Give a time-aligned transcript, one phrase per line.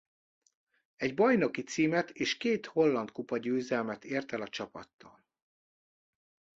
[0.95, 5.23] Egy bajnoki címet és két holland kupa győzelmet ért el a csapattal.